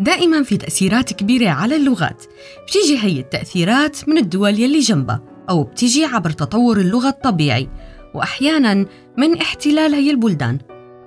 دائما 0.00 0.42
في 0.42 0.56
تأثيرات 0.56 1.12
كبيرة 1.12 1.48
على 1.50 1.76
اللغات. 1.76 2.24
بتيجي 2.66 2.98
هي 2.98 3.20
التأثيرات 3.20 4.08
من 4.08 4.18
الدول 4.18 4.58
يلي 4.60 4.78
جنبها 4.78 5.22
أو 5.50 5.62
بتيجي 5.62 6.04
عبر 6.04 6.30
تطور 6.30 6.80
اللغة 6.80 7.08
الطبيعي. 7.08 7.68
وأحيانا 8.14 8.86
من 9.18 9.38
احتلال 9.40 9.94
هي 9.94 10.10
البلدان. 10.10 10.58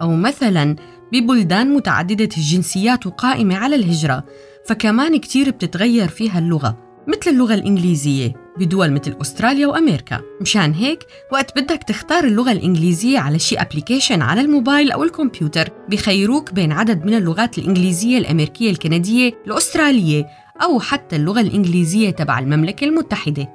أو 0.02 0.16
مثلا 0.16 0.76
ببلدان 1.14 1.74
متعددة 1.74 2.30
الجنسيات 2.38 3.08
وقائمة 3.08 3.56
على 3.56 3.76
الهجرة. 3.76 4.24
فكمان 4.66 5.18
كتير 5.18 5.50
بتتغير 5.50 6.08
فيها 6.08 6.40
اللغة 6.40 6.78
مثل 7.08 7.32
اللغة 7.32 7.54
الإنجليزية. 7.54 8.43
بدول 8.58 8.92
مثل 8.92 9.16
أستراليا 9.22 9.68
وأمريكا. 9.68 10.22
مشان 10.42 10.74
هيك 10.74 11.00
وقت 11.32 11.60
بدك 11.60 11.84
تختار 11.84 12.24
اللغة 12.24 12.52
الإنجليزية 12.52 13.20
على 13.20 13.40
شي 13.40 13.56
أبليكيشن 13.56 14.22
على 14.22 14.42
الموبايل 14.42 14.92
أو 14.92 15.04
الكمبيوتر 15.04 15.70
بخيروك 15.90 16.54
بين 16.54 16.72
عدد 16.72 17.06
من 17.06 17.14
اللغات 17.14 17.58
الإنجليزية 17.58 18.18
الأمريكية 18.18 18.72
الكندية 18.72 19.34
الأسترالية 19.48 20.28
أو 20.64 20.80
حتى 20.80 21.16
اللغة 21.16 21.42
الإنجليزية 21.42 22.10
تبع 22.10 22.40
المملكة 22.40 22.86
المتحدة. 22.86 23.50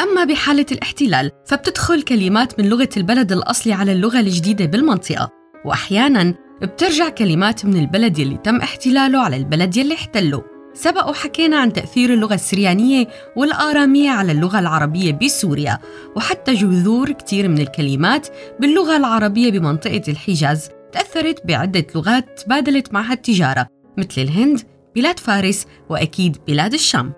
أما 0.00 0.24
بحالة 0.24 0.66
الاحتلال 0.72 1.30
فبتدخل 1.46 2.02
كلمات 2.02 2.60
من 2.60 2.68
لغة 2.68 2.88
البلد 2.96 3.32
الأصلي 3.32 3.72
على 3.72 3.92
اللغة 3.92 4.20
الجديدة 4.20 4.64
بالمنطقة. 4.64 5.30
وأحياناً 5.64 6.34
بترجع 6.62 7.08
كلمات 7.08 7.64
من 7.64 7.76
البلد 7.76 8.18
يلي 8.18 8.36
تم 8.36 8.56
احتلاله 8.56 9.18
على 9.18 9.36
البلد 9.36 9.76
يلي 9.76 9.94
احتله 9.94 10.51
سبق 10.74 11.08
وحكينا 11.08 11.56
عن 11.56 11.72
تأثير 11.72 12.14
اللغة 12.14 12.34
السريانية 12.34 13.08
والآرامية 13.36 14.10
على 14.10 14.32
اللغة 14.32 14.58
العربية 14.58 15.12
بسوريا 15.12 15.78
وحتى 16.16 16.54
جذور 16.54 17.12
كتير 17.12 17.48
من 17.48 17.58
الكلمات 17.58 18.28
باللغة 18.60 18.96
العربية 18.96 19.50
بمنطقة 19.50 20.02
الحجاز 20.08 20.70
تأثرت 20.92 21.46
بعدة 21.46 21.86
لغات 21.94 22.40
تبادلت 22.40 22.92
معها 22.92 23.12
التجارة 23.12 23.66
مثل 23.98 24.20
الهند، 24.22 24.60
بلاد 24.94 25.18
فارس 25.18 25.66
وأكيد 25.88 26.36
بلاد 26.46 26.74
الشام. 26.74 27.12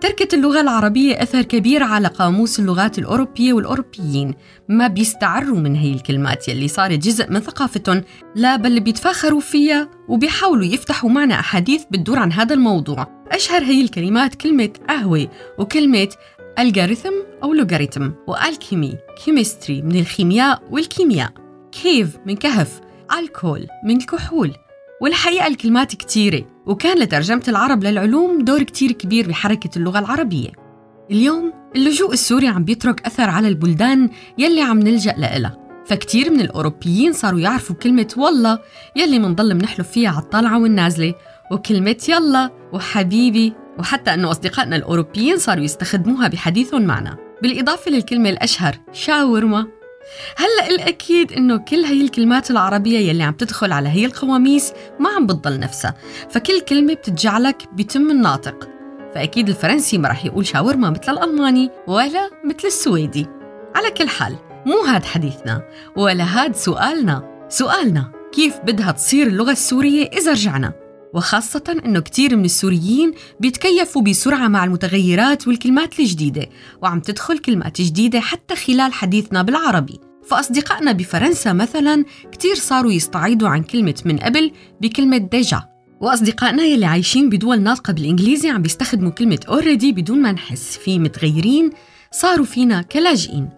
تركت 0.00 0.34
اللغة 0.34 0.60
العربية 0.60 1.22
أثر 1.22 1.42
كبير 1.42 1.82
على 1.82 2.08
قاموس 2.08 2.58
اللغات 2.60 2.98
الأوروبية 2.98 3.52
والأوروبيين. 3.52 4.34
ما 4.68 4.86
بيستعروا 4.86 5.58
من 5.58 5.76
هي 5.76 5.92
الكلمات 5.92 6.48
يلي 6.48 6.68
صارت 6.68 6.98
جزء 6.98 7.30
من 7.30 7.40
ثقافتهم 7.40 8.04
لا 8.34 8.56
بل 8.56 8.80
بيتفاخروا 8.80 9.40
فيها 9.40 9.90
وبيحاولوا 10.08 10.64
يفتحوا 10.64 11.10
معنا 11.10 11.34
أحاديث 11.40 11.84
بتدور 11.90 12.18
عن 12.18 12.32
هذا 12.32 12.54
الموضوع. 12.54 13.06
أشهر 13.32 13.62
هي 13.62 13.80
الكلمات 13.80 14.34
كلمة 14.34 14.70
قهوة 14.88 15.28
وكلمة 15.58 16.08
algorithm 16.58 17.14
أو 17.42 17.54
لوغاريتم 17.54 18.12
والكيمي 18.26 18.94
chemistry 19.24 19.82
من 19.82 20.00
الخيمياء 20.00 20.62
والكيمياء. 20.70 21.32
كيف 21.82 22.16
من 22.26 22.36
كهف 22.36 22.80
الكول 23.18 23.66
من 23.84 23.96
الكحول 23.96 24.54
والحقيقة 25.00 25.46
الكلمات 25.46 25.94
كتيرة 25.94 26.44
وكان 26.66 26.98
لترجمة 26.98 27.42
العرب 27.48 27.84
للعلوم 27.84 28.44
دور 28.44 28.62
كتير 28.62 28.92
كبير 28.92 29.28
بحركة 29.28 29.70
اللغة 29.78 29.98
العربية. 29.98 30.48
اليوم 31.10 31.52
اللجوء 31.76 32.12
السوري 32.12 32.48
عم 32.48 32.64
بيترك 32.64 33.06
أثر 33.06 33.30
على 33.30 33.48
البلدان 33.48 34.10
يلي 34.38 34.62
عم 34.62 34.78
نلجأ 34.78 35.14
لإلها. 35.18 35.56
فكتير 35.86 36.30
من 36.30 36.40
الأوروبيين 36.40 37.12
صاروا 37.12 37.40
يعرفوا 37.40 37.76
كلمة 37.76 38.14
والله 38.16 38.58
يلي 38.96 39.18
منضل 39.18 39.54
منحلف 39.54 39.90
فيها 39.90 40.10
على 40.10 40.18
الطالعة 40.18 40.62
والنازلة. 40.62 41.14
وكلمة 41.52 42.04
يلا 42.08 42.50
وحبيبي 42.72 43.52
وحتى 43.78 44.14
أنه 44.14 44.30
أصدقائنا 44.30 44.76
الأوروبيين 44.76 45.38
صاروا 45.38 45.64
يستخدموها 45.64 46.28
بحديثهم 46.28 46.82
معنا. 46.82 47.16
بالإضافة 47.42 47.90
للكلمة 47.90 48.30
الأشهر 48.30 48.76
شاورما. 48.92 49.66
هلا 50.36 50.68
الأكيد 50.68 51.32
إنه 51.32 51.56
كل 51.56 51.84
هي 51.84 52.02
الكلمات 52.02 52.50
العربية 52.50 52.98
يلي 52.98 53.22
عم 53.22 53.32
تدخل 53.32 53.72
على 53.72 53.88
هي 53.88 54.04
القواميس 54.04 54.72
ما 54.98 55.10
عم 55.10 55.26
بتضل 55.26 55.58
نفسها 55.58 55.94
فكل 56.30 56.60
كلمة 56.60 56.94
بتتجعلك 56.94 57.62
بتم 57.72 58.10
الناطق 58.10 58.68
فأكيد 59.14 59.48
الفرنسي 59.48 59.98
ما 59.98 60.08
رح 60.08 60.24
يقول 60.24 60.46
شاورما 60.46 60.90
مثل 60.90 61.12
الألماني 61.12 61.70
ولا 61.86 62.30
مثل 62.44 62.66
السويدي. 62.68 63.26
على 63.74 63.90
كل 63.90 64.08
حال 64.08 64.36
مو 64.66 64.80
هاد 64.80 65.04
حديثنا 65.04 65.62
ولا 65.96 66.24
هاد 66.24 66.56
سؤالنا 66.56 67.46
سؤالنا 67.48 68.12
كيف 68.32 68.58
بدها 68.58 68.92
تصير 68.92 69.26
اللغة 69.26 69.52
السورية 69.52 70.06
إذا 70.06 70.32
رجعنا؟ 70.32 70.72
وخاصة 71.14 71.80
أنه 71.84 72.00
كتير 72.00 72.36
من 72.36 72.44
السوريين 72.44 73.12
بيتكيفوا 73.40 74.02
بسرعة 74.02 74.48
مع 74.48 74.64
المتغيرات 74.64 75.48
والكلمات 75.48 76.00
الجديدة 76.00 76.46
وعم 76.82 77.00
تدخل 77.00 77.38
كلمات 77.38 77.80
جديدة 77.80 78.20
حتى 78.20 78.56
خلال 78.56 78.92
حديثنا 78.92 79.42
بالعربي. 79.42 80.00
فأصدقائنا 80.26 80.92
بفرنسا 80.92 81.52
مثلا 81.52 82.04
كتير 82.32 82.54
صاروا 82.54 82.92
يستعيضوا 82.92 83.48
عن 83.48 83.62
كلمة 83.62 84.02
من 84.04 84.18
قبل 84.18 84.52
بكلمة 84.80 85.16
ديجا. 85.16 85.62
وأصدقائنا 86.00 86.62
يلي 86.62 86.86
عايشين 86.86 87.30
بدول 87.30 87.60
ناطقة 87.60 87.92
بالإنجليزي 87.92 88.48
عم 88.48 88.62
بيستخدموا 88.62 89.10
كلمة 89.10 89.40
already 89.48 89.94
بدون 89.94 90.22
ما 90.22 90.32
نحس 90.32 90.78
في 90.78 90.98
متغيرين 90.98 91.70
صاروا 92.12 92.46
فينا 92.46 92.82
كلاجئين 92.82 93.48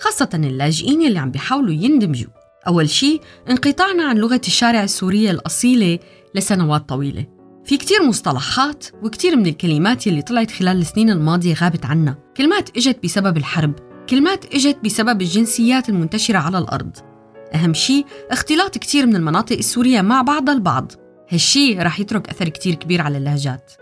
خاصة 0.00 0.28
اللاجئين 0.34 1.02
يلي 1.02 1.18
عم 1.18 1.30
بيحاولوا 1.30 1.74
يندمجوا. 1.74 2.30
أول 2.66 2.90
شيء 2.90 3.20
انقطاعنا 3.50 4.04
عن 4.04 4.16
لغة 4.16 4.40
الشارع 4.46 4.84
السورية 4.84 5.30
الأصيلة 5.30 5.98
لسنوات 6.34 6.88
طويلة. 6.88 7.26
في 7.64 7.76
كتير 7.76 8.02
مصطلحات 8.02 8.86
وكتير 9.02 9.36
من 9.36 9.46
الكلمات 9.46 10.06
يلي 10.06 10.22
طلعت 10.22 10.50
خلال 10.50 10.76
السنين 10.78 11.10
الماضية 11.10 11.54
غابت 11.54 11.86
عنا. 11.86 12.18
كلمات 12.36 12.76
إجت 12.76 13.02
بسبب 13.04 13.36
الحرب. 13.36 13.72
كلمات 14.10 14.54
إجت 14.54 14.78
بسبب 14.84 15.22
الجنسيات 15.22 15.88
المنتشرة 15.88 16.38
على 16.38 16.58
الأرض. 16.58 16.96
أهم 17.54 17.74
شيء 17.74 18.06
اختلاط 18.30 18.78
كتير 18.78 19.06
من 19.06 19.16
المناطق 19.16 19.56
السورية 19.56 20.00
مع 20.00 20.22
بعضها 20.22 20.54
البعض. 20.54 20.92
هالشي 21.30 21.78
رح 21.78 22.00
يترك 22.00 22.28
أثر 22.28 22.48
كتير 22.48 22.74
كبير 22.74 23.02
على 23.02 23.18
اللهجات. 23.18 23.72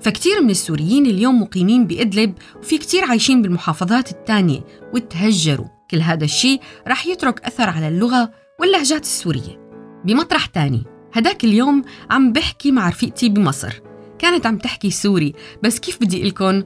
فكتير 0.00 0.42
من 0.42 0.50
السوريين 0.50 1.06
اليوم 1.06 1.42
مقيمين 1.42 1.86
بإدلب 1.86 2.34
وفي 2.58 2.78
كتير 2.78 3.04
عايشين 3.04 3.42
بالمحافظات 3.42 4.10
التانية 4.10 4.60
وتهجروا. 4.94 5.66
كل 5.90 6.00
هذا 6.00 6.24
الشيء 6.24 6.60
رح 6.88 7.06
يترك 7.06 7.40
أثر 7.40 7.70
على 7.70 7.88
اللغة 7.88 8.30
واللهجات 8.60 9.02
السورية. 9.02 9.70
بمطرح 10.04 10.46
تاني 10.46 10.84
هداك 11.12 11.44
اليوم 11.44 11.84
عم 12.10 12.32
بحكي 12.32 12.72
مع 12.72 12.88
رفيقتي 12.88 13.28
بمصر. 13.28 13.72
كانت 14.18 14.46
عم 14.46 14.58
تحكي 14.58 14.90
سوري 14.90 15.34
بس 15.62 15.78
كيف 15.78 15.98
بدي 16.00 16.22
لكم 16.22 16.62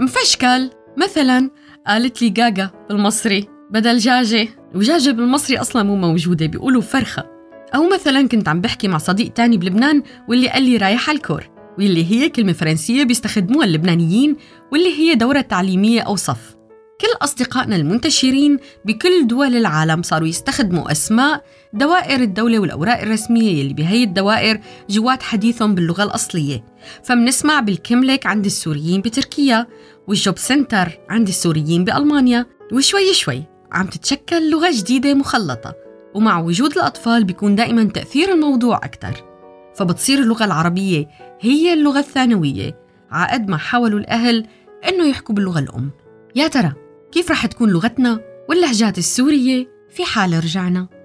مفشكل 0.00 0.70
مثلا 0.96 1.50
قالت 1.86 2.22
لي 2.22 2.28
جاجا 2.28 2.70
بالمصري 2.88 3.48
بدل 3.70 3.98
جاجة. 3.98 4.48
وجاجة 4.74 5.10
بالمصري 5.10 5.58
أصلا 5.58 5.82
مو 5.82 5.96
موجودة 5.96 6.46
بيقولوا 6.46 6.82
فرخة. 6.82 7.24
أو 7.74 7.88
مثلا 7.88 8.28
كنت 8.28 8.48
عم 8.48 8.60
بحكي 8.60 8.88
مع 8.88 8.98
صديق 8.98 9.32
تاني 9.32 9.56
بلبنان 9.56 10.02
واللي 10.28 10.48
قال 10.48 10.62
لي 10.62 10.76
رايح 10.76 11.10
الكور. 11.10 11.50
واللي 11.78 12.10
هي 12.10 12.28
كلمة 12.28 12.52
فرنسية 12.52 13.04
بيستخدموها 13.04 13.66
اللبنانيين 13.66 14.36
واللي 14.72 14.98
هي 14.98 15.14
دورة 15.14 15.40
تعليمية 15.40 16.00
أو 16.00 16.16
صف 16.16 16.55
كل 17.06 17.24
أصدقائنا 17.24 17.76
المنتشرين 17.76 18.58
بكل 18.84 19.26
دول 19.26 19.56
العالم 19.56 20.02
صاروا 20.02 20.28
يستخدموا 20.28 20.92
أسماء 20.92 21.44
دوائر 21.72 22.20
الدولة 22.20 22.58
والأوراق 22.58 23.00
الرسمية 23.00 23.60
يلي 23.60 23.74
بهي 23.74 24.04
الدوائر 24.04 24.60
جوات 24.90 25.22
حديثهم 25.22 25.74
باللغة 25.74 26.02
الأصلية. 26.02 26.64
فمنسمع 27.02 27.60
بالكملك 27.60 28.26
عند 28.26 28.44
السوريين 28.44 29.00
بتركيا 29.00 29.66
والجوب 30.06 30.38
سنتر 30.38 30.98
عند 31.08 31.28
السوريين 31.28 31.84
بألمانيا 31.84 32.46
وشوي 32.72 33.14
شوي 33.14 33.42
عم 33.72 33.86
تتشكل 33.86 34.50
لغة 34.50 34.70
جديدة 34.72 35.14
مخلطة. 35.14 35.74
ومع 36.14 36.40
وجود 36.40 36.72
الأطفال 36.72 37.24
بيكون 37.24 37.54
دائما 37.54 37.84
تأثير 37.84 38.32
الموضوع 38.32 38.76
أكثر 38.76 39.24
فبتصير 39.74 40.18
اللغة 40.18 40.44
العربية 40.44 41.08
هي 41.40 41.72
اللغة 41.72 41.98
الثانوية 41.98 42.78
عقد 43.10 43.48
ما 43.48 43.56
حاولوا 43.56 43.98
الأهل 43.98 44.46
إنه 44.88 45.08
يحكوا 45.08 45.34
باللغة 45.34 45.58
الأم. 45.58 45.90
يا 46.34 46.48
ترى 46.48 46.85
كيف 47.12 47.30
رح 47.30 47.46
تكون 47.46 47.70
لغتنا 47.70 48.20
واللهجات 48.48 48.98
السورية؟ 48.98 49.66
في 49.90 50.04
حال 50.04 50.44
رجعنا. 50.44 50.95